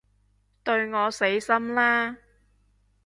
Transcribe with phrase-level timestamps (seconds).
[0.63, 2.17] 對我死心啦